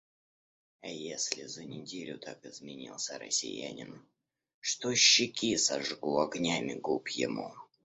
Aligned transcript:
А 0.81 0.87
если 0.87 1.45
за 1.45 1.63
неделю 1.63 2.17
так 2.17 2.43
изменился 2.47 3.19
россиянин, 3.19 4.01
что 4.59 4.95
щеки 4.95 5.55
сожгу 5.57 6.17
огнями 6.21 6.73
губ 6.73 7.07
ему. 7.09 7.53